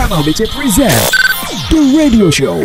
Kanal 0.00 0.24
BC 0.24 0.48
present 0.56 0.96
The 1.68 1.80
Radio 1.92 2.32
Show. 2.32 2.64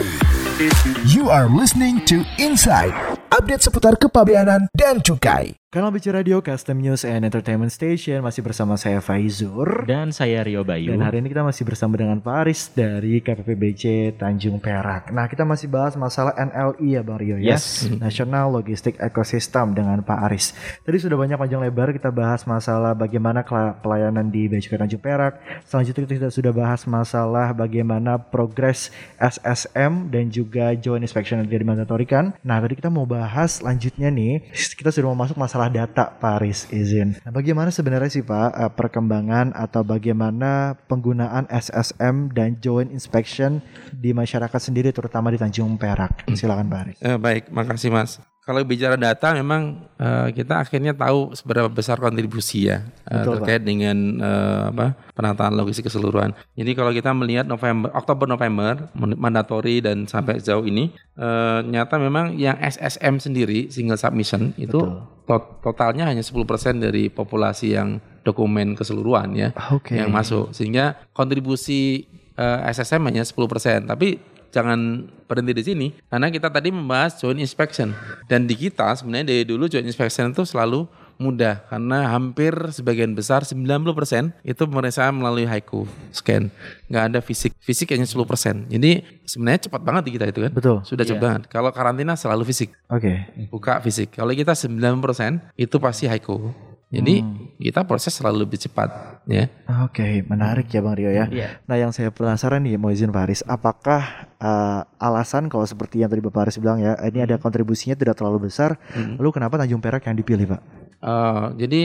You 1.12 1.28
are 1.28 1.52
listening 1.52 2.00
to 2.08 2.24
Inside. 2.40 2.96
Update 3.28 3.60
seputar 3.60 4.00
kepabeanan 4.00 4.72
dan 4.72 5.04
cukai. 5.04 5.52
Kanal 5.76 5.92
Bicara 5.92 6.24
Radio 6.24 6.40
Custom 6.40 6.80
News 6.80 7.04
and 7.04 7.28
Entertainment 7.28 7.68
Station 7.68 8.24
masih 8.24 8.40
bersama 8.40 8.80
saya 8.80 9.04
Faizur 9.04 9.84
Dan 9.84 10.16
saya 10.16 10.40
Rio 10.40 10.64
Bayu. 10.64 10.96
dan 10.96 11.04
hari 11.04 11.20
ini 11.20 11.28
kita 11.28 11.44
masih 11.44 11.68
bersama 11.68 12.00
dengan 12.00 12.16
Pak 12.24 12.48
Aris 12.48 12.72
dari 12.72 13.20
KPPBC 13.20 14.16
Tanjung 14.16 14.64
Perak. 14.64 15.12
Nah 15.12 15.28
kita 15.28 15.44
masih 15.44 15.68
bahas 15.68 16.00
masalah 16.00 16.32
NLI 16.40 16.96
ya 16.96 17.04
Bang 17.04 17.20
Rio 17.20 17.36
ya, 17.36 17.60
Yes. 17.60 17.92
National 17.92 18.56
Logistic 18.56 18.96
Ecosystem 19.04 19.76
dengan 19.76 20.00
Pak 20.00 20.32
Aris. 20.32 20.56
Tadi 20.88 20.96
sudah 20.96 21.20
banyak 21.20 21.36
panjang 21.36 21.60
lebar 21.60 21.92
kita 21.92 22.08
bahas 22.08 22.48
masalah 22.48 22.96
bagaimana 22.96 23.44
pelayanan 23.84 24.32
di 24.32 24.48
Cukai 24.48 24.80
Tanjung 24.80 25.04
Perak. 25.04 25.44
Selanjutnya 25.68 26.08
kita 26.08 26.32
sudah 26.32 26.56
bahas 26.56 26.88
masalah 26.88 27.52
bagaimana 27.52 28.16
progres 28.16 28.96
SSM 29.20 30.08
dan 30.08 30.32
juga 30.32 30.72
Joint 30.80 31.04
Inspection 31.04 31.44
yang 31.44 31.52
dimandatorikan. 31.52 32.32
Nah 32.48 32.64
tadi 32.64 32.80
kita 32.80 32.88
mau 32.88 33.04
bahas 33.04 33.60
lanjutnya 33.60 34.08
nih, 34.08 34.56
kita 34.56 34.88
sudah 34.88 35.12
mau 35.12 35.20
masuk 35.20 35.36
masalah 35.36 35.65
data 35.70 36.16
Pak 36.16 36.42
Aris 36.42 36.68
izin. 36.72 37.18
Nah 37.24 37.32
bagaimana 37.34 37.70
sebenarnya 37.70 38.12
sih 38.12 38.24
Pak 38.26 38.50
eh, 38.56 38.72
perkembangan 38.74 39.54
atau 39.56 39.82
bagaimana 39.86 40.76
penggunaan 40.88 41.46
SSM 41.50 42.32
dan 42.34 42.58
Joint 42.62 42.92
Inspection 42.92 43.62
di 43.94 44.12
masyarakat 44.12 44.60
sendiri 44.62 44.90
terutama 44.92 45.32
di 45.34 45.38
Tanjung 45.38 45.78
Perak? 45.78 46.28
Silakan 46.34 46.68
Pak 46.68 46.80
Aris. 46.82 46.98
Eh, 47.02 47.18
baik, 47.18 47.50
makasih 47.54 47.92
Mas. 47.94 48.20
Kalau 48.46 48.62
bicara 48.62 48.94
data 48.94 49.34
memang 49.34 49.90
eh, 49.98 50.30
kita 50.30 50.62
akhirnya 50.62 50.94
tahu 50.94 51.34
seberapa 51.34 51.66
besar 51.66 51.98
kontribusi 51.98 52.70
ya 52.70 52.86
eh, 53.10 53.26
Betul, 53.26 53.42
terkait 53.42 53.66
dengan 53.66 53.98
eh, 54.22 54.64
apa 54.70 54.94
penataan 55.18 55.58
logistik 55.58 55.90
keseluruhan. 55.90 56.30
Jadi 56.54 56.78
kalau 56.78 56.94
kita 56.94 57.10
melihat 57.18 57.50
November, 57.50 57.90
Oktober 57.98 58.30
November 58.30 58.86
mandatori 58.94 59.82
dan 59.82 60.06
sampai 60.06 60.38
sejauh 60.38 60.62
ini 60.62 60.94
eh, 61.18 61.60
nyata 61.66 61.98
memang 61.98 62.38
yang 62.38 62.54
SSM 62.62 63.18
sendiri 63.18 63.74
single 63.74 63.98
submission 63.98 64.54
itu 64.62 64.78
to- 64.78 65.15
totalnya 65.62 66.06
hanya 66.06 66.22
10% 66.22 66.38
dari 66.78 67.10
populasi 67.10 67.74
yang 67.74 67.98
dokumen 68.22 68.78
keseluruhan 68.78 69.34
ya 69.34 69.50
Oke. 69.74 69.98
yang 69.98 70.14
masuk. 70.14 70.54
Sehingga 70.54 70.98
kontribusi 71.14 72.06
eh, 72.38 72.60
SSM 72.72 73.02
hanya 73.10 73.26
10% 73.26 73.90
tapi 73.90 74.18
jangan 74.54 75.12
berhenti 75.28 75.52
di 75.52 75.64
sini 75.68 75.88
karena 76.08 76.32
kita 76.32 76.48
tadi 76.48 76.72
membahas 76.72 77.20
joint 77.20 77.42
inspection. 77.42 77.92
Dan 78.30 78.48
di 78.48 78.56
kita 78.56 78.96
sebenarnya 78.96 79.36
dari 79.36 79.44
dulu 79.44 79.68
joint 79.68 79.86
inspection 79.86 80.32
itu 80.32 80.48
selalu 80.48 80.88
mudah 81.16 81.64
karena 81.72 82.12
hampir 82.12 82.54
sebagian 82.72 83.16
besar 83.16 83.48
90% 83.48 84.36
itu 84.44 84.62
pemeriksaan 84.68 85.16
melalui 85.16 85.48
haiku 85.48 85.88
scan. 86.12 86.52
Nggak 86.92 87.04
ada 87.12 87.20
fisik. 87.24 87.52
Fisik 87.62 87.92
hanya 87.96 88.08
10% 88.08 88.68
jadi 88.68 89.06
sebenarnya 89.24 89.72
cepat 89.72 89.82
banget 89.82 90.04
di 90.08 90.12
kita 90.20 90.26
itu 90.30 90.40
kan? 90.46 90.52
Betul. 90.52 90.78
sudah 90.84 91.04
cepat 91.08 91.22
banget. 91.22 91.42
Kalau 91.48 91.70
karantina 91.72 92.14
selalu 92.20 92.44
fisik. 92.48 92.76
Oke. 92.92 93.28
buka 93.48 93.80
fisik. 93.80 94.16
Kalau 94.16 94.32
kita 94.36 94.54
90% 94.54 95.56
itu 95.56 95.76
pasti 95.80 96.06
haiku. 96.06 96.54
Jadi 96.96 97.16
kita 97.60 97.82
proses 97.84 98.14
selalu 98.14 98.48
lebih 98.48 98.62
cepat 98.62 99.20
ya. 99.28 99.50
Oke, 99.84 100.24
menarik 100.30 100.70
ya 100.72 100.80
Bang 100.80 100.96
Rio 100.96 101.12
ya. 101.12 101.28
Iya. 101.28 101.60
Nah, 101.68 101.76
yang 101.76 101.92
saya 101.92 102.14
penasaran 102.14 102.64
nih, 102.64 102.78
mau 102.80 102.94
izin 102.94 103.12
Faris, 103.12 103.42
apakah 103.44 104.30
eh, 104.38 104.82
alasan 105.02 105.52
kalau 105.52 105.66
seperti 105.68 106.06
yang 106.06 106.14
tadi 106.14 106.24
Bapak 106.24 106.48
Faris 106.48 106.62
bilang 106.62 106.80
ya, 106.80 106.96
ini 107.04 107.26
ada 107.26 107.36
kontribusinya 107.36 107.98
tidak 107.98 108.16
terlalu 108.16 108.48
besar, 108.48 108.80
lalu 109.18 109.30
kenapa 109.34 109.60
Tanjung 109.60 109.82
Perak 109.84 110.08
yang 110.08 110.16
dipilih, 110.16 110.46
Pak? 110.56 110.62
Eh, 111.02 111.46
jadi 111.60 111.82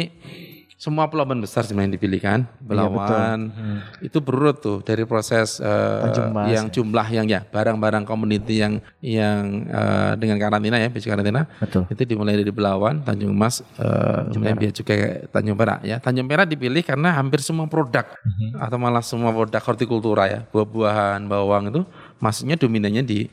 semua 0.80 1.12
pelabuhan 1.12 1.44
besar 1.44 1.60
sebenarnya 1.68 1.92
yang 1.92 1.96
dipilih 2.00 2.20
kan, 2.24 2.40
Belawan 2.56 3.52
itu 4.00 4.16
berurut 4.24 4.64
tuh 4.64 4.80
dari 4.80 5.04
proses 5.04 5.60
Mas, 5.60 6.48
yang 6.48 6.72
jumlah 6.72 7.04
yang 7.12 7.28
ya 7.28 7.44
barang-barang 7.44 8.08
community 8.08 8.64
yang 8.64 8.80
yang 9.04 9.68
eh, 9.68 10.12
dengan 10.16 10.40
karantina 10.40 10.80
ya, 10.80 10.88
basic 10.88 11.12
karantina. 11.12 11.44
Betul. 11.60 11.84
itu 11.92 12.02
dimulai 12.08 12.32
dari 12.32 12.48
Belawan, 12.48 13.04
Tanjung 13.04 13.36
Mas, 13.36 13.60
eh, 13.76 14.32
kemudian 14.32 14.72
Cukai 14.72 15.28
Tanjung 15.28 15.60
Perak 15.60 15.84
ya. 15.84 16.00
Tanjung 16.00 16.24
Perak 16.24 16.48
dipilih 16.48 16.80
karena 16.80 17.12
hampir 17.12 17.44
semua 17.44 17.68
produk 17.68 18.08
atau 18.56 18.80
malah 18.80 19.04
semua 19.04 19.36
produk 19.36 19.60
hortikultura 19.60 20.32
ya, 20.32 20.40
buah-buahan, 20.48 21.28
bawang 21.28 21.68
itu 21.68 21.84
masuknya 22.24 22.56
dominannya 22.56 23.04
di 23.04 23.28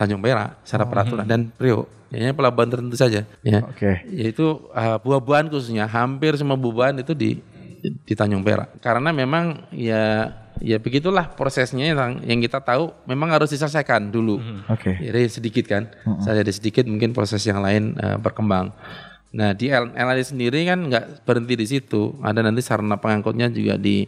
Tanjung 0.00 0.24
Perak 0.24 0.64
secara 0.64 0.88
peraturan. 0.88 1.28
Dan 1.28 1.52
Priok. 1.52 1.84
Hanya 2.10 2.32
pelabuhan 2.32 2.72
tertentu 2.72 2.96
saja. 2.96 3.28
Ya. 3.44 3.60
Oke. 3.68 4.02
yaitu 4.08 4.58
uh, 4.72 4.96
buah-buahan 4.98 5.52
khususnya 5.52 5.84
hampir 5.86 6.34
semua 6.40 6.56
buah-buahan 6.56 7.04
itu 7.04 7.12
di 7.12 7.38
di 7.84 8.14
Tanjung 8.16 8.40
Perak. 8.40 8.80
Karena 8.80 9.12
memang 9.12 9.68
ya 9.70 10.32
ya 10.60 10.76
begitulah 10.76 11.32
prosesnya 11.32 11.92
yang, 11.92 12.20
yang 12.24 12.40
kita 12.40 12.60
tahu 12.60 12.92
memang 13.08 13.32
harus 13.32 13.52
diselesaikan 13.52 14.08
dulu. 14.12 14.40
Oke. 14.68 14.96
jadi 14.96 15.28
sedikit 15.28 15.64
kan 15.68 15.88
saya 16.20 16.44
jadi 16.44 16.52
sedikit 16.52 16.84
mungkin 16.88 17.12
proses 17.12 17.44
yang 17.44 17.60
lain 17.60 17.96
uh, 18.00 18.16
berkembang. 18.16 18.72
Nah 19.30 19.54
di 19.54 19.70
L- 19.70 19.94
LLI 19.94 20.24
sendiri 20.26 20.66
kan 20.66 20.90
nggak 20.90 21.22
berhenti 21.22 21.54
di 21.54 21.66
situ. 21.68 22.18
Ada 22.20 22.42
nanti 22.42 22.60
sarana 22.60 22.98
pengangkutnya 22.98 23.48
juga 23.54 23.78
di 23.78 24.04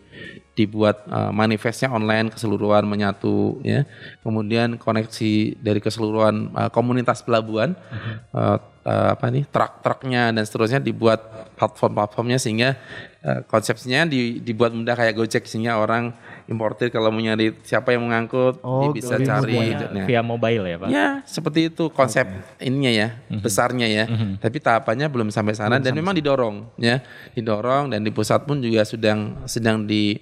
dibuat 0.52 1.08
uh, 1.08 1.32
manifestnya 1.32 1.88
online 1.88 2.28
keseluruhan 2.28 2.84
menyatu 2.84 3.56
ya. 3.64 3.88
Kemudian 4.20 4.76
koneksi 4.76 5.56
dari 5.56 5.80
keseluruhan 5.80 6.52
uh, 6.52 6.68
komunitas 6.68 7.24
pelabuhan 7.24 7.72
uh, 8.36 8.60
uh, 8.84 9.08
apa 9.16 9.32
nih 9.32 9.48
truk-truknya 9.48 10.28
dan 10.28 10.44
seterusnya 10.44 10.76
dibuat 10.78 11.24
platform-platformnya 11.56 12.36
sehingga 12.36 12.76
uh, 13.24 13.40
konsepsinya 13.48 14.04
di- 14.04 14.44
dibuat 14.44 14.76
mudah 14.76 14.92
kayak 14.92 15.16
Gojek 15.16 15.48
sehingga 15.48 15.80
orang 15.80 16.12
importir 16.50 16.90
kalau 16.90 17.08
mau 17.08 17.22
nyari 17.22 17.54
siapa 17.62 17.94
yang 17.94 18.04
mengangkut 18.04 18.58
Oh, 18.60 18.82
dia 18.84 18.88
bisa 18.92 19.14
cari. 19.16 19.56
Nah, 19.94 20.04
Via 20.04 20.20
mobile 20.20 20.64
ya 20.68 20.76
Pak? 20.76 20.88
Ya, 20.90 21.06
seperti 21.24 21.70
itu 21.70 21.86
konsep 21.88 22.26
ininya 22.58 22.92
ya, 22.92 23.08
besarnya 23.40 23.86
ya. 23.88 24.04
Tapi 24.36 24.58
tahapannya 24.58 25.06
belum 25.08 25.30
sampai 25.30 25.54
sana 25.54 25.78
dan 25.80 25.94
memang 25.94 26.12
didorong 26.12 26.66
ya, 26.76 27.00
didorong 27.32 27.88
dan 27.88 28.02
di 28.02 28.10
pusat 28.10 28.42
pun 28.42 28.58
juga 28.58 28.82
sedang 28.82 29.38
sedang 29.46 29.86
di 29.86 30.18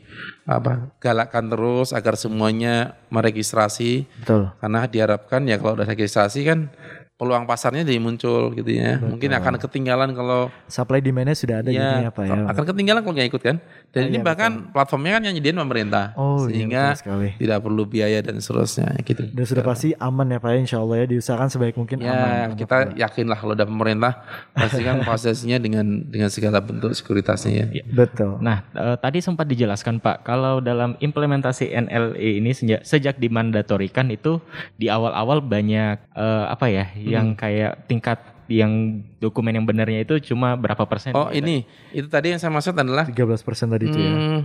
apa 0.49 0.91
galakkan 0.99 1.47
terus 1.47 1.95
agar 1.95 2.19
semuanya 2.19 2.99
meregistrasi 3.13 4.09
Betul. 4.25 4.51
karena 4.59 4.87
diharapkan 4.91 5.47
ya 5.47 5.57
kalau 5.61 5.79
udah 5.79 5.87
registrasi 5.87 6.43
kan 6.43 6.73
peluang 7.21 7.45
pasarnya 7.45 7.85
jadi 7.85 8.01
muncul 8.01 8.57
gitu 8.57 8.73
ya. 8.73 8.97
Mungkin 8.97 9.29
akan 9.29 9.61
ketinggalan 9.61 10.17
kalau 10.17 10.49
Supply 10.65 11.05
demand-nya 11.05 11.37
sudah 11.37 11.61
ada 11.61 11.69
ya, 11.69 12.09
Pak 12.09 12.25
ya. 12.25 12.49
akan 12.49 12.65
ketinggalan 12.65 13.05
kalau 13.05 13.13
nggak 13.13 13.29
ikut 13.29 13.43
kan. 13.45 13.57
Dan 13.93 14.09
ini 14.09 14.25
bahkan 14.25 14.73
platformnya 14.73 15.19
kan 15.19 15.29
yang 15.29 15.35
nyediain 15.37 15.59
pemerintah, 15.59 16.15
Oh, 16.17 16.47
iya, 16.47 16.49
sehingga 16.49 16.83
betul 16.89 17.01
sekali. 17.03 17.29
tidak 17.37 17.59
perlu 17.61 17.83
biaya 17.85 18.19
dan 18.23 18.39
seterusnya 18.41 18.87
gitu. 19.03 19.29
Dan 19.29 19.45
sudah 19.45 19.61
pasti 19.61 19.93
aman 19.99 20.31
ya 20.31 20.39
Pak 20.39 20.49
ya, 20.49 20.59
insya 20.63 20.79
Allah 20.79 20.97
ya, 21.03 21.07
diusahakan 21.11 21.49
sebaik 21.51 21.75
mungkin 21.77 21.99
aman. 22.01 22.09
Ya, 22.09 22.57
kita 22.57 22.77
yakin 22.97 23.27
lah 23.29 23.37
kalau 23.37 23.53
ada 23.53 23.67
pemerintah 23.67 24.13
pasti 24.55 24.81
kan 24.81 25.03
prosesnya 25.05 25.59
dengan 25.59 26.07
dengan 26.07 26.31
segala 26.31 26.63
bentuk 26.63 26.95
sekuritasnya 26.95 27.67
ya. 27.69 27.83
Betul. 27.85 28.39
Nah, 28.41 28.63
eh, 28.73 28.97
tadi 28.97 29.19
sempat 29.21 29.45
dijelaskan 29.45 29.99
Pak, 29.99 30.23
kalau 30.23 30.63
dalam 30.63 30.95
implementasi 31.03 31.75
NLE 31.75 32.39
ini 32.39 32.55
sejak, 32.55 32.87
sejak 32.87 33.19
dimandatorikan 33.19 34.07
itu 34.09 34.39
di 34.79 34.87
awal-awal 34.87 35.43
banyak 35.43 35.99
eh, 36.15 36.45
apa 36.47 36.71
ya, 36.71 36.87
yang 37.11 37.35
kayak 37.35 37.87
tingkat 37.91 38.19
yang 38.51 39.03
dokumen 39.23 39.55
yang 39.55 39.67
benarnya 39.67 40.03
itu 40.03 40.35
cuma 40.35 40.59
berapa 40.59 40.83
persen? 40.87 41.15
Oh 41.15 41.31
ini. 41.31 41.63
Itu 41.95 42.11
tadi 42.11 42.35
yang 42.35 42.43
saya 42.43 42.51
maksud 42.51 42.75
adalah 42.75 43.07
13% 43.07 43.39
tadi 43.47 43.85
itu 43.87 43.99
ya. 43.99 44.11
hmm, 44.11 44.41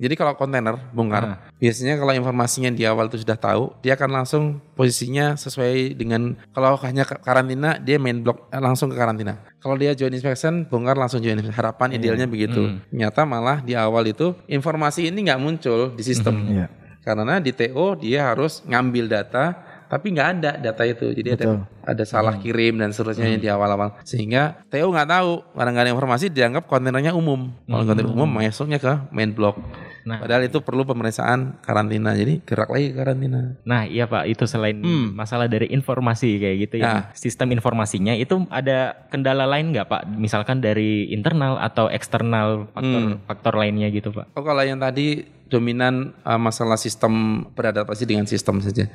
jadi 0.00 0.16
kalau 0.16 0.32
kontainer 0.32 0.80
bongkar 0.96 1.44
biasanya 1.60 2.00
kalau 2.00 2.16
informasinya 2.16 2.72
di 2.72 2.88
awal 2.88 3.12
itu 3.12 3.20
sudah 3.20 3.36
tahu 3.36 3.76
dia 3.84 4.00
akan 4.00 4.10
langsung 4.22 4.42
posisinya 4.72 5.36
sesuai 5.36 5.92
dengan 5.92 6.40
kalau 6.56 6.72
hanya 6.80 7.04
karantina 7.04 7.76
dia 7.76 8.00
main 8.00 8.24
block 8.24 8.48
eh, 8.48 8.56
langsung 8.64 8.88
ke 8.88 8.96
karantina. 8.96 9.36
Kalau 9.60 9.76
dia 9.76 9.92
join 9.92 10.16
inspection 10.16 10.64
bongkar 10.64 10.96
langsung 10.96 11.20
join 11.20 11.36
inspection. 11.36 11.52
harapan 11.52 12.00
idealnya 12.00 12.24
begitu. 12.24 12.80
Nyata 12.88 13.28
malah 13.28 13.60
di 13.60 13.76
awal 13.76 14.08
itu 14.08 14.32
informasi 14.48 15.12
ini 15.12 15.28
nggak 15.28 15.40
muncul 15.42 15.92
di 15.92 16.00
sistem. 16.00 16.48
Iya. 16.48 16.66
karena 17.00 17.40
di 17.40 17.48
TO 17.56 17.96
dia 17.96 18.28
harus 18.28 18.60
ngambil 18.68 19.08
data 19.08 19.56
tapi 19.90 20.14
nggak 20.14 20.28
ada 20.38 20.50
data 20.56 20.82
itu. 20.86 21.10
Jadi 21.10 21.34
ada 21.34 21.66
ada 21.82 22.04
salah 22.06 22.38
kirim 22.38 22.78
dan 22.78 22.94
seterusnya 22.94 23.26
yang 23.26 23.42
di 23.42 23.50
awal-awal 23.50 23.98
sehingga 24.06 24.62
TO 24.70 24.86
nggak 24.86 25.08
tahu 25.10 25.42
karena 25.58 25.70
nggak 25.74 25.84
ada 25.84 25.92
informasi 25.92 26.24
dianggap 26.30 26.64
kontainernya 26.70 27.10
umum. 27.12 27.50
Kalau 27.66 27.82
kontainer 27.82 28.14
umum 28.14 28.30
masuknya 28.30 28.78
ke 28.78 28.92
main 29.10 29.34
block. 29.34 29.58
Nah. 30.00 30.16
padahal 30.16 30.48
itu 30.48 30.58
perlu 30.64 30.88
pemeriksaan 30.88 31.60
karantina. 31.60 32.16
Jadi 32.16 32.40
gerak 32.44 32.72
lagi 32.72 32.88
karantina. 32.96 33.60
Nah, 33.68 33.84
iya 33.84 34.08
Pak, 34.08 34.32
itu 34.32 34.48
selain 34.48 34.80
masalah 35.12 35.44
dari 35.44 35.68
informasi 35.68 36.40
kayak 36.40 36.56
gitu 36.68 36.74
ya. 36.80 36.84
Ya. 36.88 37.00
Sistem 37.12 37.52
informasinya 37.52 38.16
itu 38.16 38.48
ada 38.48 38.96
kendala 39.12 39.44
lain 39.44 39.76
nggak 39.76 39.86
Pak? 39.88 40.02
Misalkan 40.16 40.64
dari 40.64 41.12
internal 41.12 41.60
atau 41.60 41.92
eksternal 41.92 42.70
faktor 42.72 43.20
faktor 43.28 43.54
lainnya 43.60 43.92
gitu 43.92 44.10
Pak? 44.14 44.32
Oh 44.32 44.44
kalau 44.44 44.64
yang 44.64 44.80
tadi 44.80 45.39
dominan 45.50 46.14
uh, 46.22 46.38
masalah 46.38 46.78
sistem 46.78 47.44
beradaptasi 47.52 48.06
dengan 48.06 48.24
sistem 48.24 48.62
saja. 48.62 48.86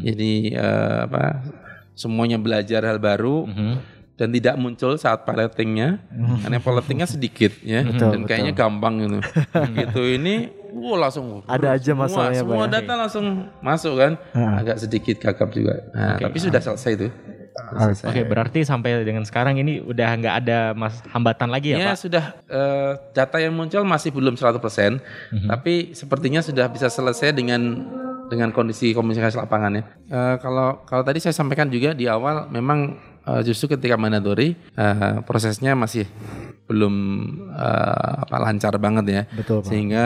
Jadi 0.00 0.54
uh, 0.54 1.10
apa 1.10 1.42
semuanya 1.98 2.38
belajar 2.38 2.86
hal 2.86 3.02
baru 3.02 3.50
dan 4.14 4.30
tidak 4.30 4.54
muncul 4.54 4.94
saat 4.94 5.26
pilotingnya 5.26 5.98
karena 6.46 6.58
pilotingnya 6.62 7.06
sedikit 7.10 7.50
ya 7.66 7.82
dan 7.82 8.22
kayaknya 8.22 8.54
gampang 8.54 9.02
gitu. 9.02 9.18
gitu 9.74 10.02
ini 10.06 10.54
wow 10.74 11.06
langsung 11.06 11.42
Ada 11.46 11.78
aja 11.78 11.94
semua, 11.94 12.06
masalahnya, 12.06 12.42
Pak, 12.42 12.50
Semua 12.50 12.66
ya? 12.66 12.70
data 12.70 12.92
langsung 12.98 13.26
masuk 13.62 13.94
kan. 13.98 14.12
Agak 14.34 14.76
sedikit 14.82 15.16
gagap 15.22 15.50
juga. 15.54 15.74
Nah, 15.94 16.18
tapi 16.18 16.38
sudah 16.42 16.60
selesai 16.62 16.92
itu. 16.98 17.08
Oke, 18.02 18.26
berarti 18.26 18.66
sampai 18.66 19.06
dengan 19.06 19.22
sekarang 19.22 19.54
ini 19.62 19.78
udah 19.78 20.08
nggak 20.18 20.34
ada 20.42 20.58
mas 20.74 20.98
hambatan 21.14 21.48
lagi 21.54 21.70
ya, 21.70 21.78
Ya 21.78 21.88
Pak? 21.94 21.98
sudah 22.02 22.24
eh, 22.50 22.92
data 23.14 23.38
yang 23.38 23.54
muncul 23.54 23.86
masih 23.86 24.10
belum 24.10 24.34
100%, 24.34 24.58
tapi 25.46 25.94
sepertinya 25.94 26.42
sudah 26.42 26.66
bisa 26.66 26.90
selesai 26.90 27.30
dengan 27.30 27.62
dengan 28.26 28.50
kondisi 28.50 28.90
komunikasi 28.90 29.38
lapangannya. 29.38 29.86
Eh, 30.10 30.36
kalau 30.42 30.82
kalau 30.82 31.06
tadi 31.06 31.22
saya 31.22 31.30
sampaikan 31.36 31.70
juga 31.70 31.94
di 31.94 32.10
awal 32.10 32.50
memang 32.50 32.98
eh, 33.28 33.42
justru 33.44 33.76
ketika 33.76 33.96
mandatory 33.96 34.56
eh, 34.76 35.16
prosesnya 35.24 35.72
masih 35.76 36.08
belum 36.64 36.94
eh, 37.52 38.12
apa 38.24 38.36
lancar 38.40 38.72
banget 38.80 39.04
ya. 39.04 39.22
Betul, 39.36 39.60
Pak. 39.60 39.68
Sehingga 39.68 40.04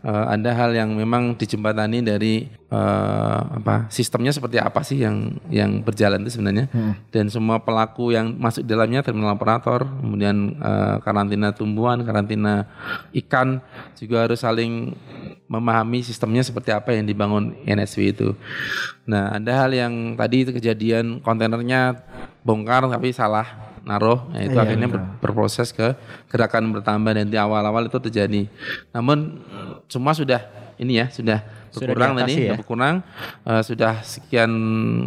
eh, 0.00 0.24
ada 0.32 0.50
hal 0.56 0.72
yang 0.72 0.96
memang 0.96 1.36
dijembatani 1.36 2.00
dari 2.00 2.48
eh, 2.48 3.40
apa 3.60 3.92
sistemnya 3.92 4.32
seperti 4.32 4.56
apa 4.56 4.80
sih 4.80 5.04
yang 5.04 5.36
yang 5.52 5.84
berjalan 5.84 6.24
itu 6.24 6.40
sebenarnya 6.40 6.72
dan 7.12 7.28
semua 7.28 7.60
pelaku 7.60 8.16
yang 8.16 8.32
masuk 8.40 8.64
di 8.64 8.72
dalamnya 8.72 9.04
terminal 9.04 9.36
operator 9.36 9.84
kemudian 9.84 10.56
eh, 10.56 10.96
karantina 11.04 11.52
tumbuhan 11.52 12.00
karantina 12.00 12.64
ikan 13.12 13.60
juga 14.00 14.24
harus 14.24 14.40
saling 14.40 14.96
memahami 15.48 16.04
sistemnya 16.04 16.44
seperti 16.44 16.72
apa 16.76 16.92
yang 16.92 17.08
dibangun 17.08 17.56
NSW 17.64 18.12
itu. 18.12 18.28
Nah 19.08 19.32
ada 19.32 19.64
hal 19.64 19.72
yang 19.72 20.12
tadi 20.16 20.44
itu 20.44 20.52
kejadian 20.52 21.24
kontainernya 21.24 22.04
bongkar 22.48 22.88
tapi 22.88 23.12
salah 23.12 23.44
naruh, 23.84 24.24
ya 24.32 24.48
itu 24.48 24.56
Iya, 24.56 24.64
akhirnya 24.64 24.88
ber- 24.88 25.04
berproses 25.20 25.68
ke 25.72 25.92
gerakan 26.28 26.72
bertambah 26.72 27.12
dan 27.12 27.28
di 27.28 27.36
awal-awal 27.36 27.84
itu 27.84 27.96
terjadi. 28.00 28.48
Namun 28.92 29.40
semua 29.88 30.12
sudah 30.12 30.44
ini 30.76 31.00
ya 31.00 31.08
sudah 31.08 31.40
Sudah 31.68 31.92
berkurang 31.92 32.16
diatasi 32.16 32.24
tadi, 32.24 32.32
ya? 32.32 32.40
sudah 32.40 32.58
berkurang 32.60 32.96
Eh, 33.44 33.62
sudah 33.64 33.92
sekian 34.00 34.50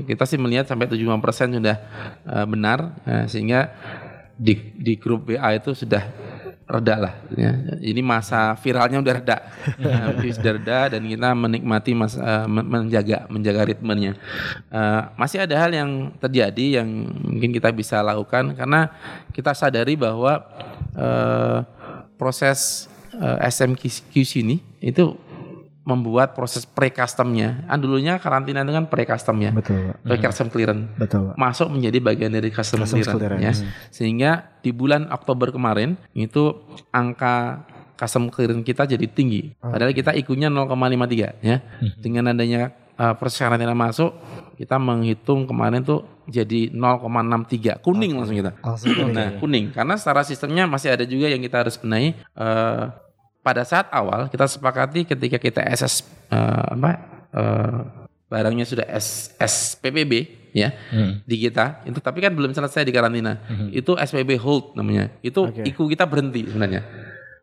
kita 0.05 0.23
sih 0.25 0.37
melihat 0.37 0.65
sampai 0.65 0.85
75% 0.85 1.57
sudah 1.57 1.77
eh, 2.25 2.45
benar 2.45 2.79
Eh, 3.05 3.25
sehingga 3.25 3.69
di 4.33 4.57
di 4.73 4.97
grup 4.97 5.29
WA 5.29 5.53
itu 5.53 5.73
sudah 5.73 6.01
reda 6.71 6.95
lah 6.95 7.13
ya. 7.35 7.51
Ini 7.83 7.99
masa 7.99 8.55
viralnya 8.55 9.03
udah 9.03 9.13
reda. 9.19 9.37
Sudah 10.37 10.53
reda 10.55 10.79
dan 10.95 11.03
kita 11.03 11.35
menikmati 11.35 11.91
mas, 11.91 12.15
men- 12.47 12.67
menjaga 12.67 13.27
menjaga 13.27 13.61
ritmenya. 13.67 14.15
Eh, 14.71 15.01
masih 15.19 15.43
ada 15.43 15.55
hal 15.59 15.71
yang 15.75 16.15
terjadi 16.23 16.81
yang 16.81 16.87
mungkin 17.27 17.51
kita 17.51 17.75
bisa 17.75 17.99
lakukan 17.99 18.55
karena 18.55 18.87
kita 19.35 19.51
sadari 19.51 19.99
bahwa 19.99 20.47
eh, 20.95 21.59
proses 22.15 22.87
eh, 23.19 23.37
SMQC 23.51 24.31
ini 24.39 24.63
itu 24.79 25.11
membuat 25.81 26.37
proses 26.37 26.61
pre-customnya. 26.63 27.65
Kan 27.65 27.81
dulunya 27.81 28.21
karantina 28.21 28.61
itu 28.61 28.73
kan 28.73 28.85
pre-custom 28.85 29.41
ya. 29.41 29.49
Betul. 29.49 29.97
Pre-custom 30.05 30.47
clearance 30.53 30.93
Betul, 30.93 31.33
Pak. 31.33 31.35
masuk 31.41 31.67
menjadi 31.73 31.97
bagian 31.97 32.31
dari 32.33 32.53
custom, 32.53 32.85
Customs 32.85 33.09
clearance, 33.09 33.41
clearance. 33.41 33.59
ya. 33.65 33.89
Sehingga 33.89 34.31
di 34.61 34.69
bulan 34.69 35.09
Oktober 35.09 35.49
kemarin 35.49 35.97
itu 36.13 36.53
angka 36.93 37.65
custom 37.97 38.29
clearance 38.29 38.61
kita 38.61 38.85
jadi 38.85 39.05
tinggi. 39.09 39.57
Padahal 39.57 39.93
kita 39.93 40.13
IQ-nya 40.13 40.53
0,53 40.53 41.41
ya. 41.41 41.57
Dengan 41.97 42.33
adanya 42.33 42.73
uh, 43.01 43.13
proses 43.17 43.41
karantina 43.41 43.73
masuk, 43.73 44.13
kita 44.61 44.77
menghitung 44.77 45.49
kemarin 45.49 45.81
tuh 45.81 46.05
jadi 46.29 46.69
0,63 46.69 47.81
kuning 47.81 48.13
langsung 48.21 48.37
kita. 48.37 48.53
Langsung 48.61 48.93
kuning, 48.93 49.17
nah, 49.17 49.29
kuning 49.41 49.65
karena 49.73 49.97
secara 49.97 50.21
sistemnya 50.21 50.69
masih 50.69 50.93
ada 50.93 51.09
juga 51.09 51.25
yang 51.25 51.41
kita 51.41 51.65
harus 51.65 51.75
benahi 51.81 52.13
eh, 52.15 52.83
pada 53.41 53.65
saat 53.65 53.89
awal 53.89 54.29
kita 54.29 54.45
sepakati 54.45 55.05
ketika 55.05 55.37
kita 55.41 55.61
SS 55.65 56.05
eh, 56.29 56.65
apa 56.77 56.91
eh, 57.33 57.79
barangnya 58.31 58.63
sudah 58.63 58.85
S, 58.87 59.35
SPPB 59.35 60.39
ya 60.55 60.71
di 61.23 61.35
kita 61.47 61.83
itu 61.83 61.99
tapi 61.99 62.23
kan 62.23 62.31
belum 62.31 62.55
selesai 62.55 62.87
di 62.87 62.93
karantina. 62.95 63.39
Itu 63.71 63.99
SPB 63.99 64.39
hold 64.39 64.75
namanya. 64.79 65.11
Itu 65.19 65.51
Oke. 65.51 65.67
IQ 65.67 65.91
kita 65.91 66.07
berhenti 66.07 66.47
sebenarnya 66.47 66.83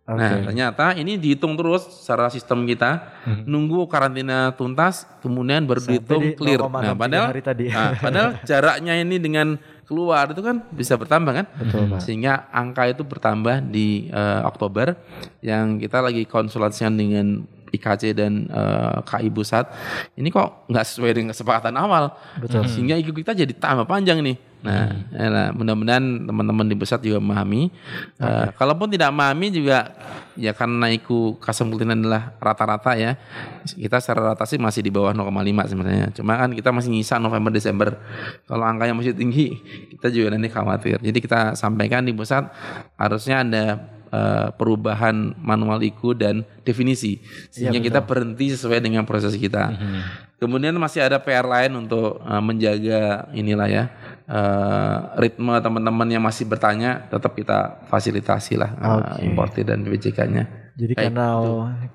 Nah, 0.09 0.41
ternyata 0.41 0.97
ini 0.97 1.21
dihitung 1.21 1.53
terus 1.53 1.85
secara 1.85 2.33
sistem 2.33 2.65
kita, 2.65 3.13
nunggu 3.45 3.85
karantina 3.93 4.57
tuntas, 4.57 5.05
kemudian 5.21 5.69
baru 5.69 5.85
Sampai 5.85 6.01
dihitung 6.01 6.23
di 6.25 6.33
clear. 6.33 6.61
0,63 6.65 6.81
Nah, 6.81 6.95
padahal, 6.97 7.27
hari 7.29 7.43
tadi. 7.45 7.65
nah, 7.69 7.93
padahal 7.93 8.31
jaraknya 8.49 8.95
ini 8.97 9.21
dengan 9.21 9.61
keluar 9.85 10.33
itu 10.33 10.41
kan 10.41 10.65
bisa 10.73 10.97
bertambah 10.97 11.33
kan? 11.37 11.47
Betul, 11.61 11.93
Pak. 11.93 12.01
Sehingga 12.01 12.49
angka 12.49 12.89
itu 12.89 13.05
bertambah 13.05 13.69
di 13.69 14.09
eh, 14.09 14.41
Oktober, 14.49 14.97
yang 15.45 15.77
kita 15.77 16.01
lagi 16.01 16.25
konsultasikan 16.25 16.97
dengan 16.97 17.45
IKC 17.69 18.17
dan 18.17 18.49
eh, 18.49 18.97
KI 19.05 19.29
Pusat. 19.29 19.69
Ini 20.17 20.29
kok 20.33 20.73
nggak 20.73 20.85
sesuai 20.89 21.13
dengan 21.13 21.37
kesepakatan 21.37 21.77
awal, 21.77 22.17
Betul. 22.41 22.65
sehingga 22.65 22.97
IQ 22.97 23.13
kita 23.13 23.37
jadi 23.37 23.53
tambah 23.53 23.85
panjang 23.85 24.25
nih. 24.25 24.48
Nah, 24.59 24.91
yalah, 25.15 25.55
mudah-mudahan 25.55 26.27
teman-teman 26.27 26.67
di 26.67 26.75
pusat 26.75 26.99
juga 26.99 27.23
memahami. 27.23 27.71
Eh, 28.19 28.47
kalaupun 28.59 28.91
tidak 28.91 29.15
memahami 29.15 29.55
juga 29.55 29.95
ya 30.35 30.51
karena 30.51 30.91
custom 31.39 31.71
kultinan 31.71 32.03
adalah 32.03 32.35
rata-rata 32.43 32.99
ya. 32.99 33.15
Kita 33.63 34.03
secara 34.03 34.35
rata 34.35 34.43
sih 34.51 34.59
masih 34.59 34.83
di 34.83 34.91
bawah 34.91 35.15
0,5 35.15 35.71
sebenarnya. 35.71 36.11
Cuma 36.11 36.35
kan 36.35 36.51
kita 36.51 36.75
masih 36.75 36.91
nyisa 36.91 37.23
November 37.23 37.55
Desember. 37.55 38.03
Kalau 38.51 38.65
angkanya 38.67 38.99
masih 38.99 39.15
tinggi, 39.15 39.63
kita 39.95 40.11
juga 40.11 40.35
nanti 40.35 40.51
khawatir. 40.51 40.99
Jadi 40.99 41.19
kita 41.23 41.55
sampaikan 41.55 42.03
di 42.03 42.11
pusat 42.11 42.51
harusnya 42.99 43.47
ada 43.47 43.65
eh, 44.11 44.49
perubahan 44.59 45.39
manual 45.39 45.79
IQ 45.87 46.19
dan 46.19 46.43
definisi 46.67 47.23
sehingga 47.55 47.79
kita 47.79 48.03
berhenti 48.03 48.59
sesuai 48.59 48.83
dengan 48.83 49.07
proses 49.07 49.39
kita. 49.39 49.71
Kemudian 50.39 50.75
masih 50.79 51.03
ada 51.03 51.19
PR 51.23 51.47
lain 51.47 51.79
untuk 51.79 52.19
eh, 52.27 52.43
menjaga 52.43 53.31
inilah 53.31 53.71
ya 53.71 53.85
eh, 54.29 54.97
ritme 55.17 55.57
teman-teman 55.59 56.09
yang 56.09 56.23
masih 56.23 56.45
bertanya 56.45 57.09
tetap 57.09 57.33
kita 57.33 57.83
fasilitasi 57.89 58.61
lah 58.61 58.71
eh, 58.77 58.89
Oke. 58.93 59.25
importir 59.25 59.65
dan 59.65 59.83
BPJK-nya. 59.83 60.68
Jadi 60.79 60.95
Baik, 60.95 61.11
kanal 61.11 61.43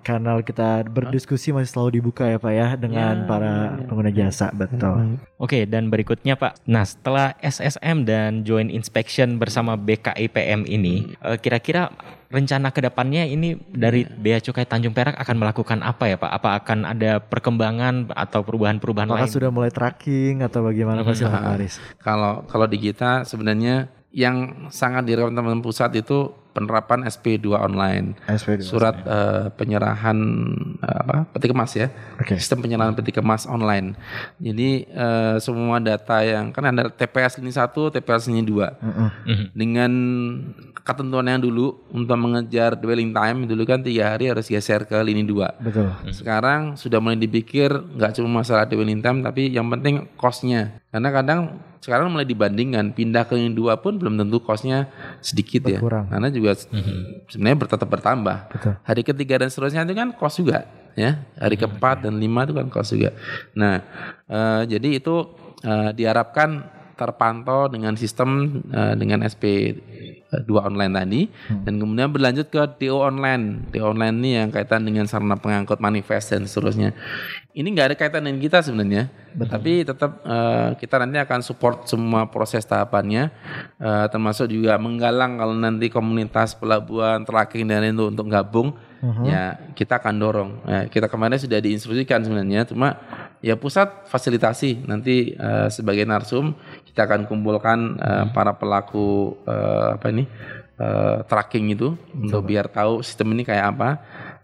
kanal 0.03 0.37
kita 0.43 0.83
berdiskusi 0.83 1.55
masih 1.55 1.71
selalu 1.71 2.03
dibuka 2.03 2.27
ya 2.27 2.35
Pak 2.35 2.51
ya 2.51 2.67
dengan 2.75 3.23
para 3.23 3.79
pengguna 3.87 4.11
jasa 4.11 4.51
betul. 4.51 5.15
Oke, 5.39 5.63
dan 5.63 5.87
berikutnya 5.87 6.35
Pak. 6.35 6.67
Nah, 6.67 6.83
setelah 6.83 7.31
SSM 7.39 8.03
dan 8.03 8.43
Joint 8.43 8.67
Inspection 8.67 9.39
bersama 9.39 9.79
BKIPM 9.79 10.67
ini, 10.67 11.15
eh, 11.15 11.39
kira-kira 11.39 11.95
rencana 12.27 12.75
ke 12.75 12.83
depannya 12.83 13.23
ini 13.23 13.55
dari 13.71 14.03
Bea 14.03 14.43
Cukai 14.43 14.67
Tanjung 14.67 14.91
Perak 14.91 15.15
akan 15.15 15.35
melakukan 15.39 15.79
apa 15.79 16.03
ya 16.11 16.17
Pak? 16.19 16.31
Apa 16.43 16.49
akan 16.59 16.79
ada 16.83 17.23
perkembangan 17.23 18.11
atau 18.11 18.43
perubahan-perubahan 18.43 19.07
Apakah 19.07 19.29
lain? 19.29 19.31
sudah 19.31 19.49
mulai 19.53 19.71
tracking 19.71 20.43
atau 20.43 20.59
bagaimana 20.59 21.07
Pak 21.07 21.15
Silahkan 21.15 21.39
Pak 21.39 21.55
Aris? 21.55 21.75
Kalau 22.03 22.43
kalau 22.51 22.67
di 22.67 22.83
kita 22.83 23.23
sebenarnya 23.23 23.87
yang 24.11 24.67
sangat 24.69 25.07
direspon 25.07 25.33
teman 25.33 25.63
pusat 25.63 25.89
itu 25.95 26.42
penerapan 26.53 27.03
SP2 27.09 27.57
online. 27.57 28.13
SP2. 28.29 28.61
Surat 28.61 28.95
eh, 29.03 29.49
penyerahan 29.57 30.17
eh, 30.79 30.97
apa 31.03 31.25
peti 31.33 31.49
kemas 31.49 31.73
ya. 31.73 31.89
Oke. 32.21 32.37
Sistem 32.37 32.61
penyerahan 32.61 32.93
peti 32.93 33.09
kemas 33.09 33.49
online. 33.49 33.97
Jadi 34.37 34.85
eh, 34.85 35.35
semua 35.41 35.81
data 35.81 36.21
yang 36.21 36.53
kan 36.53 36.69
ada 36.69 36.93
TPS 36.93 37.41
lini 37.41 37.51
1, 37.51 37.73
TPS 37.73 38.29
lini 38.29 38.43
2. 38.45 38.53
Mm-mm. 38.53 39.09
Mhm. 39.25 39.45
Dengan 39.57 39.91
ketentuan 40.85 41.25
yang 41.25 41.41
dulu 41.41 41.89
untuk 41.89 42.17
mengejar 42.19 42.75
dwelling 42.77 43.15
time 43.15 43.47
dulu 43.49 43.63
kan 43.63 43.79
tiga 43.81 44.13
hari 44.13 44.29
harus 44.29 44.45
geser 44.45 44.85
ke 44.85 44.95
lini 45.01 45.25
2. 45.25 45.65
Betul. 45.65 45.89
Sekarang 46.13 46.77
sudah 46.77 47.01
mulai 47.01 47.17
dipikir 47.17 47.73
nggak 47.73 48.21
cuma 48.21 48.43
masalah 48.43 48.69
dwelling 48.69 49.01
time 49.01 49.25
tapi 49.25 49.49
yang 49.49 49.65
penting 49.73 50.05
cost-nya. 50.19 50.82
Karena 50.93 51.09
kadang 51.09 51.39
sekarang 51.81 52.13
mulai 52.13 52.21
dibandingkan 52.23 52.93
pindah 52.93 53.25
ke 53.25 53.33
lini 53.33 53.57
2 53.57 53.81
pun 53.81 53.97
belum 53.97 54.13
tentu 54.13 54.37
cost-nya 54.45 54.93
sedikit 55.25 55.65
ya. 55.65 55.81
Berkurang. 55.81 56.05
Karena 56.13 56.29
juga 56.29 56.53
sebenarnya 57.33 57.57
ber- 57.57 57.71
tetap 57.73 57.89
bertambah. 57.89 58.37
Betul. 58.53 58.73
Hari 58.85 59.01
ketiga 59.01 59.41
dan 59.41 59.49
seterusnya 59.49 59.81
itu 59.89 59.97
kan 59.97 60.13
cost 60.13 60.37
juga 60.37 60.69
ya. 60.93 61.25
Hari 61.41 61.57
keempat 61.57 62.05
dan 62.05 62.21
lima 62.21 62.45
itu 62.45 62.53
kan 62.53 62.69
cost 62.69 62.93
juga. 62.93 63.09
Nah, 63.57 63.81
eh, 64.29 64.61
jadi 64.69 65.01
itu 65.01 65.33
eh, 65.65 65.89
diharapkan 65.97 66.61
terpantau 67.03 67.67
dengan 67.67 67.99
sistem 67.99 68.63
eh, 68.71 68.95
dengan 68.95 69.27
SP 69.27 69.75
dua 70.41 70.65
online 70.65 70.93
tadi 70.97 71.21
dan 71.61 71.77
kemudian 71.77 72.09
berlanjut 72.09 72.49
ke 72.49 72.61
DO 72.81 72.97
online. 72.97 73.69
DO 73.69 73.93
online 73.93 74.15
ini 74.17 74.29
yang 74.41 74.49
kaitan 74.49 74.81
dengan 74.81 75.05
sarana 75.05 75.37
pengangkut 75.37 75.77
manifest 75.77 76.33
dan 76.33 76.49
seterusnya. 76.49 76.97
Ini 77.53 77.67
nggak 77.69 77.87
ada 77.93 77.95
kaitan 77.97 78.25
dengan 78.25 78.41
kita 78.41 78.65
sebenarnya, 78.65 79.13
tapi 79.45 79.85
tetap 79.85 80.25
eh, 80.25 80.69
kita 80.81 81.05
nanti 81.05 81.21
akan 81.21 81.39
support 81.45 81.85
semua 81.85 82.25
proses 82.25 82.65
tahapannya, 82.65 83.29
eh, 83.77 84.05
termasuk 84.09 84.49
juga 84.49 84.73
menggalang 84.81 85.37
kalau 85.37 85.53
nanti 85.53 85.93
komunitas 85.93 86.57
pelabuhan 86.57 87.21
tracking 87.21 87.69
dan 87.69 87.85
lain 87.85 87.93
itu 87.93 88.09
untuk 88.09 88.25
gabung, 88.25 88.73
ya 89.21 89.53
kita 89.77 90.01
akan 90.01 90.15
dorong. 90.17 90.51
Ya, 90.65 90.79
kita 90.89 91.05
kemarin 91.05 91.37
sudah 91.37 91.61
diinstruksikan 91.61 92.25
sebenarnya, 92.25 92.65
cuma 92.65 92.97
ya 93.43 93.59
pusat 93.59 94.07
fasilitasi. 94.07 94.87
Nanti 94.87 95.35
eh, 95.35 95.67
sebagai 95.67 96.07
narsum 96.07 96.55
kita 96.87 97.03
akan 97.03 97.27
kumpulkan 97.27 97.99
eh, 97.99 98.25
para 98.31 98.55
pelaku 98.55 99.35
eh, 99.43 99.99
apa 99.99 100.07
ini 100.07 100.23
eh, 100.79 101.17
tracking 101.27 101.75
itu 101.75 101.99
untuk 102.15 102.47
biar 102.47 102.71
tahu 102.71 103.03
sistem 103.03 103.35
ini 103.35 103.43
kayak 103.43 103.75
apa 103.75 103.89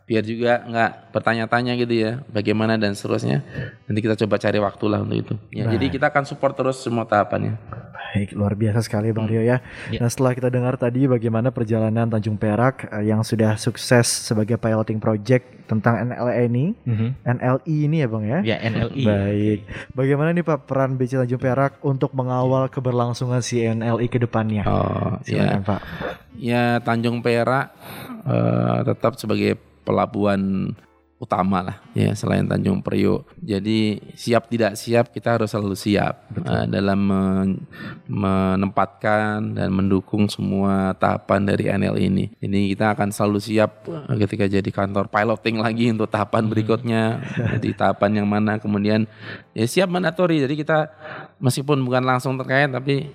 biar 0.09 0.25
juga 0.25 0.65
nggak 0.65 0.91
bertanya-tanya 1.13 1.77
gitu 1.77 1.93
ya 1.93 2.11
bagaimana 2.25 2.75
dan 2.75 2.91
seterusnya 2.91 3.45
nanti 3.85 3.99
kita 4.01 4.17
coba 4.17 4.35
cari 4.35 4.57
waktu 4.57 4.85
lah 4.85 4.99
untuk 4.99 5.17
itu 5.19 5.33
ya 5.53 5.69
jadi 5.69 5.85
kita 5.87 6.09
akan 6.09 6.25
support 6.25 6.57
terus 6.57 6.81
semua 6.81 7.05
tahapannya 7.05 7.61
Baik, 8.09 8.33
luar 8.33 8.57
biasa 8.57 8.81
sekali 8.81 9.13
Bang 9.13 9.29
Rio 9.29 9.45
ya. 9.45 9.61
Ya. 9.93 10.01
Nah 10.01 10.09
setelah 10.09 10.33
kita 10.33 10.49
dengar 10.49 10.81
tadi 10.81 11.05
bagaimana 11.05 11.53
perjalanan 11.53 12.09
Tanjung 12.09 12.41
Perak 12.41 12.89
eh, 12.89 13.05
yang 13.05 13.21
sudah 13.21 13.53
sukses 13.53 14.09
sebagai 14.25 14.57
piloting 14.57 14.97
project 14.97 15.69
tentang 15.69 16.09
NLE 16.09 16.49
ini, 16.49 16.65
Mhm. 16.89 17.21
NLI 17.21 17.75
ini 17.85 18.01
ya 18.01 18.07
Bang 18.09 18.25
ya. 18.25 18.41
Ya 18.41 18.57
NLI. 18.65 19.05
Baik. 19.05 19.59
Bagaimana 19.93 20.33
nih 20.33 20.41
Pak 20.41 20.65
peran 20.65 20.97
BC 20.97 21.21
Tanjung 21.21 21.37
Perak 21.37 21.77
untuk 21.85 22.09
mengawal 22.11 22.65
keberlangsungan 22.67 23.45
si 23.45 23.61
NLI 23.61 24.09
ke 24.09 24.17
depannya? 24.17 24.65
oh 24.65 25.21
ya 25.21 25.45
Silakan 25.45 25.61
Pak. 25.61 25.81
ya 26.33 26.63
Tanjung 26.81 27.21
Perak 27.21 27.77
eh, 28.25 28.77
tetap 28.85 29.21
sebagai 29.21 29.53
pelabuhan 29.83 30.73
utama 31.19 31.59
lah 31.59 31.77
ya 31.91 32.15
selain 32.15 32.47
Tanjung 32.47 32.79
Priok. 32.79 33.27
Jadi 33.43 33.99
siap 34.15 34.47
tidak 34.47 34.79
siap 34.79 35.11
kita 35.11 35.35
harus 35.35 35.51
selalu 35.51 35.75
siap 35.75 36.31
eh, 36.31 36.65
dalam 36.71 36.95
men- 36.95 37.59
menempatkan 38.07 39.51
dan 39.51 39.69
mendukung 39.75 40.31
semua 40.31 40.95
tahapan 40.95 41.43
dari 41.43 41.67
NL 41.67 41.99
ini. 41.99 42.31
Ini 42.39 42.71
kita 42.71 42.95
akan 42.95 43.11
selalu 43.11 43.39
siap 43.43 43.83
eh, 43.91 44.15
ketika 44.23 44.47
jadi 44.47 44.71
kantor 44.71 45.11
piloting 45.11 45.59
lagi 45.59 45.91
untuk 45.91 46.07
tahapan 46.07 46.47
berikutnya 46.47 47.19
di 47.59 47.75
tahapan 47.75 48.23
yang 48.23 48.27
mana 48.31 48.55
kemudian 48.55 49.03
ya 49.59 49.67
siap 49.67 49.91
mandatori. 49.91 50.39
Jadi 50.39 50.55
kita 50.55 50.87
meskipun 51.37 51.83
bukan 51.83 51.99
langsung 52.01 52.35
terkait 52.35 52.67
tapi 52.69 53.11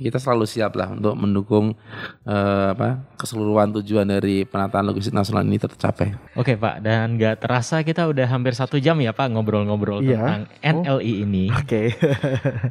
kita 0.00 0.16
selalu 0.16 0.44
siap 0.44 0.72
lah 0.72 0.88
untuk 0.90 1.12
mendukung 1.14 1.76
eh, 2.24 2.68
apa 2.72 3.04
keseluruhan 3.14 3.68
tujuan 3.74 4.04
dari 4.06 4.44
penataan 4.44 4.84
logistik 4.86 5.12
nasional 5.12 5.44
ini 5.44 5.56
tercapai. 5.56 6.16
Oke 6.34 6.56
Pak, 6.56 6.80
dan 6.80 7.14
nggak 7.14 7.40
terasa 7.40 7.80
kita 7.80 8.04
udah 8.04 8.24
hampir 8.24 8.52
satu 8.52 8.76
jam 8.76 8.96
ya 8.96 9.12
Pak 9.12 9.28
ngobrol-ngobrol 9.30 10.00
Iya. 10.00 10.16
tentang 10.16 10.42
NLI 10.62 11.12
ini. 11.20 11.44
Oke. 11.52 11.92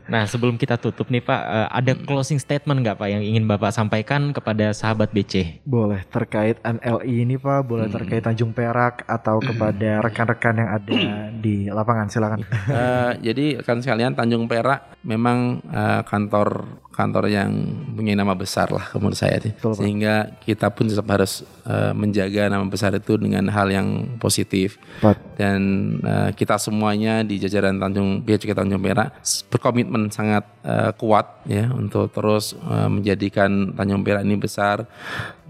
Nah 0.05 0.25
sebelum 0.25 0.55
kita 0.55 0.77
tutup 0.77 1.09
nih 1.09 1.19
Pak, 1.19 1.41
eh, 1.43 1.67
ada 1.69 1.91
closing 1.99 2.37
statement 2.37 2.81
nggak 2.81 2.97
Pak 2.97 3.09
yang 3.09 3.21
ingin 3.21 3.43
Bapak 3.43 3.69
sampaikan 3.69 4.31
kepada 4.31 4.71
sahabat 4.71 5.11
BC? 5.11 5.61
boleh 5.63 5.99
terkait 6.07 6.57
NLI 6.61 7.13
ini 7.19 7.35
Pak, 7.35 7.59
boleh 7.63 7.89
terkait 7.89 8.21
Tanjung 8.21 8.53
Perak 8.53 9.03
atau 9.03 9.41
kepada 9.43 9.99
rekan-rekan 9.99 10.55
yang 10.55 10.69
ada 10.71 10.93
di 11.35 11.67
lapangan 11.67 12.07
silakan. 12.07 12.41
Eh, 13.03 13.33
jadi 13.33 13.45
rekan 13.59 13.83
sekalian 13.83 14.15
Tanjung 14.15 14.47
Perak 14.47 14.95
memang 15.03 15.59
eh, 15.67 16.01
kantor 16.07 16.79
kantor 16.93 17.25
yang 17.25 17.51
punya 17.97 18.13
nama 18.13 18.37
besar 18.37 18.69
lah 18.69 18.93
menurut 18.95 19.17
saya 19.17 19.41
sih. 19.41 19.53
Sehingga 19.57 20.37
kita 20.45 20.69
pun 20.69 20.85
tetap 20.87 21.09
harus 21.09 21.41
eh, 21.65 21.91
menjaga 21.91 22.47
nama 22.47 22.63
besar 22.69 22.93
itu 22.93 23.17
dengan 23.17 23.49
hal 23.49 23.67
yang 23.73 24.17
positif 24.21 24.77
Pak. 25.01 25.17
dan 25.35 25.61
eh, 26.05 26.29
kita 26.37 26.61
semuanya 26.61 27.25
di 27.25 27.41
jajaran 27.41 27.81
Tanjung 27.81 28.21
Cukai 28.23 28.55
Tanjung 28.55 28.79
Perak 28.79 29.19
berkomitmen 29.49 30.13
sangat 30.13 30.45
eh, 30.61 30.93
kuat 30.95 31.49
ya 31.49 31.73
untuk 31.73 32.13
terus 32.13 32.53
eh, 32.53 32.89
menjadikan 32.89 33.73
Tanjung 33.73 34.05
Perak 34.05 34.21
ini 34.21 34.37
besar 34.37 34.85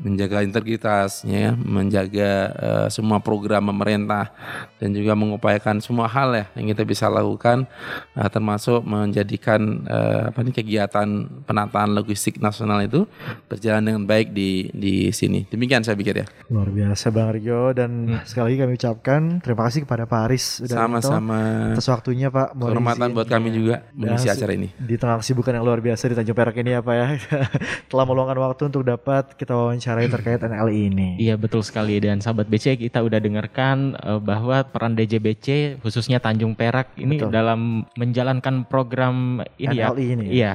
menjaga 0.01 0.41
integritas 0.41 1.21
ya 1.27 1.53
menjaga 1.53 2.31
eh, 2.53 2.87
semua 2.89 3.21
program 3.21 3.69
pemerintah 3.69 4.33
dan 4.81 4.91
juga 4.91 5.13
mengupayakan 5.13 5.79
semua 5.79 6.09
hal 6.09 6.33
ya 6.33 6.45
yang 6.57 6.73
kita 6.73 6.83
bisa 6.83 7.05
lakukan 7.07 7.69
eh, 8.17 8.29
termasuk 8.29 8.81
menjadikan 8.83 9.85
eh, 9.85 10.29
apa 10.33 10.39
nih 10.41 10.55
kegiatan 10.55 11.07
penataan 11.45 11.93
logistik 11.93 12.41
nasional 12.41 12.81
itu 12.81 13.05
berjalan 13.45 13.83
dengan 13.85 14.03
baik 14.07 14.33
di 14.33 14.69
di 14.73 15.09
sini. 15.13 15.45
Demikian 15.47 15.85
saya 15.85 15.95
pikir 15.95 16.23
ya. 16.23 16.25
Luar 16.49 16.69
biasa 16.69 17.13
Bang 17.13 17.35
Rio 17.35 17.71
dan 17.71 18.21
sekali 18.25 18.53
lagi 18.53 18.57
kami 18.65 18.73
ucapkan 18.77 19.21
terima 19.39 19.61
kasih 19.69 19.85
kepada 19.85 20.03
Pak 20.09 20.19
Aris 20.29 20.45
sudah 20.63 20.77
sama-sama. 20.87 21.39
atas 21.77 21.87
waktunya 21.87 22.27
Pak. 22.33 22.57
Kehormatan 22.57 23.13
buat 23.13 23.27
kami 23.29 23.49
juga 23.53 23.85
mengisi 23.93 24.27
Dan 24.29 24.35
acara 24.35 24.51
ini. 24.55 24.69
di 24.77 24.95
tengah 24.97 25.19
kesibukan 25.21 25.53
yang 25.53 25.65
luar 25.65 25.79
biasa 25.79 26.09
di 26.09 26.15
Tanjung 26.17 26.37
Perak 26.37 26.55
ini 26.59 26.71
ya 26.75 26.81
Pak 26.81 26.95
ya. 26.95 27.07
Telah 27.89 28.05
meluangkan 28.05 28.37
waktu 28.39 28.61
untuk 28.69 28.83
dapat 28.85 29.35
kita 29.37 29.53
wawancarai 29.83 30.07
terkait 30.07 30.39
NLI 30.39 30.79
ini. 30.87 31.07
Iya 31.19 31.35
betul 31.35 31.59
sekali 31.59 31.99
dan 31.99 32.23
sahabat 32.23 32.47
BC 32.47 32.79
kita 32.79 33.03
udah 33.03 33.19
dengarkan 33.19 33.99
eh, 33.99 34.19
bahwa 34.23 34.63
peran 34.63 34.95
DJBC 34.95 35.79
khususnya 35.83 36.23
Tanjung 36.23 36.55
Perak 36.55 36.95
ini 36.95 37.19
Betul. 37.19 37.35
dalam 37.35 37.83
menjalankan 37.99 38.63
program 38.71 39.43
ini 39.59 39.75
ya. 39.75 39.91
NLI 39.91 40.05
ini 40.15 40.25
ya? 40.25 40.31
Iya, 40.31 40.51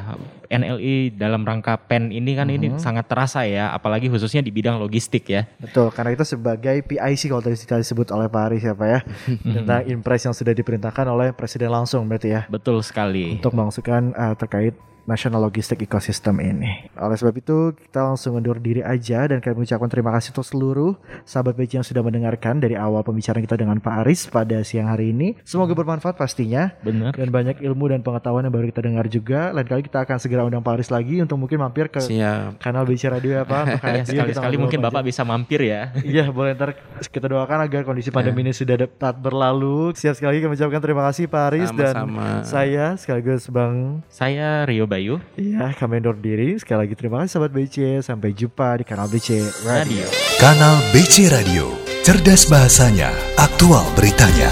NLI 0.49 0.95
dalam 1.13 1.45
rangka 1.45 1.77
PEN 1.77 2.09
ini 2.09 2.33
kan 2.33 2.49
ini 2.49 2.81
sangat 2.81 3.05
terasa 3.05 3.45
ya, 3.45 3.69
apalagi 3.77 4.09
khususnya 4.09 4.41
di 4.41 4.49
bidang 4.49 4.81
logistik 4.81 5.29
ya. 5.29 5.45
Betul, 5.61 5.93
karena 5.93 6.17
kita 6.17 6.25
sebagai 6.25 6.77
PIC 6.89 7.29
kalau 7.29 7.45
tadi 7.45 7.57
disebut 7.59 8.09
oleh 8.17 8.33
Pak 8.33 8.43
Aris 8.49 8.65
ya 8.65 8.73
Pak 8.73 8.89
ya 8.89 9.01
tentang 9.61 9.83
impres 9.85 10.25
yang 10.25 10.35
sudah 10.35 10.57
diperintahkan 10.57 11.05
oleh 11.05 11.37
Presiden 11.37 11.69
langsung 11.69 12.09
berarti 12.09 12.33
ya 12.33 12.43
Betul 12.49 12.81
sekali. 12.81 13.37
untuk 13.37 13.53
melangsungkan 13.53 14.17
uh, 14.17 14.35
terkait 14.35 14.73
National 15.09 15.41
Logistic 15.41 15.81
Ecosystem 15.81 16.37
ini. 16.39 16.85
Oleh 17.01 17.17
sebab 17.17 17.33
itu 17.33 17.73
kita 17.73 18.05
langsung 18.05 18.37
undur 18.37 18.61
diri 18.61 18.85
aja 18.85 19.25
dan 19.25 19.41
kami 19.41 19.65
mengucapkan 19.65 19.89
terima 19.89 20.13
kasih 20.13 20.37
untuk 20.37 20.45
seluruh 20.45 20.93
sahabat 21.25 21.57
BC 21.57 21.81
yang 21.81 21.87
sudah 21.87 22.05
mendengarkan 22.05 22.61
dari 22.61 22.77
awal 22.77 23.01
pembicaraan 23.01 23.41
kita 23.41 23.57
dengan 23.57 23.81
Pak 23.81 24.05
Aris 24.05 24.29
pada 24.29 24.61
siang 24.61 24.93
hari 24.93 25.17
ini. 25.17 25.41
Semoga 25.43 25.73
bermanfaat 25.73 26.15
pastinya 26.15 26.77
Benar. 26.85 27.17
dan 27.17 27.33
banyak 27.33 27.65
ilmu 27.65 27.89
dan 27.89 28.05
pengetahuan 28.05 28.45
yang 28.45 28.53
baru 28.53 28.69
kita 28.69 28.85
dengar 28.85 29.09
juga. 29.09 29.49
Lain 29.57 29.65
kali 29.65 29.81
kita 29.81 30.05
akan 30.05 30.17
segera 30.21 30.45
undang 30.45 30.61
Pak 30.61 30.77
Aris 30.77 30.91
lagi 30.93 31.25
untuk 31.25 31.41
mungkin 31.41 31.57
mampir 31.57 31.89
ke 31.89 32.05
siap 32.05 32.61
kanal 32.61 32.85
BC 32.85 33.09
Radio 33.09 33.33
ya 33.33 33.45
Pak. 33.49 33.65
Ya, 33.89 34.05
sekali-sekali 34.05 34.55
ngobrol 34.55 34.63
mungkin 34.69 34.79
apa 34.79 34.87
Bapak 34.93 35.01
aja. 35.01 35.09
bisa 35.09 35.23
mampir 35.25 35.61
ya. 35.65 35.83
Iya 36.09 36.29
boleh 36.29 36.53
ntar 36.53 36.77
kita 37.09 37.27
doakan 37.27 37.65
agar 37.65 37.87
kondisi 37.87 38.11
pandemi 38.11 38.45
ini 38.45 38.53
sudah 38.53 38.77
dapat 38.77 39.15
berlalu. 39.17 39.95
Siap 39.95 40.19
sekali 40.19 40.37
lagi 40.37 40.41
kami 40.45 40.55
ucapkan 40.59 40.83
terima 40.83 41.03
kasih 41.09 41.25
Pak 41.27 41.43
Aris 41.49 41.71
dan 41.73 41.95
Sama-sama. 42.05 42.27
saya 42.43 42.85
sekaligus 42.99 43.47
Bang 43.49 44.03
Saya 44.11 44.67
Rio 44.67 44.85
Bayu, 44.85 44.98
Iya, 45.39 45.75
kami 45.79 46.03
undur 46.03 46.19
diri. 46.19 46.59
Sekali 46.59 46.87
lagi 46.87 46.95
terima 46.99 47.23
kasih 47.23 47.39
sahabat 47.39 47.53
BC. 47.55 47.77
Sampai 48.03 48.35
jumpa 48.35 48.81
di 48.81 48.85
kanal 48.85 49.07
BC 49.07 49.29
Radio. 49.63 50.03
Radio. 50.03 50.07
Kanal 50.39 50.77
BC 50.95 51.35
Radio, 51.35 51.65
cerdas 52.07 52.47
bahasanya, 52.47 53.11
aktual 53.39 53.83
beritanya. 53.99 54.51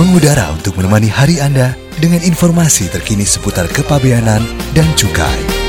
Mengudara 0.00 0.48
untuk 0.56 0.80
menemani 0.80 1.12
hari 1.12 1.36
Anda 1.36 1.76
dengan 2.00 2.24
informasi 2.24 2.88
terkini 2.88 3.28
seputar 3.28 3.68
kepabeanan 3.68 4.40
dan 4.72 4.88
cukai. 4.96 5.61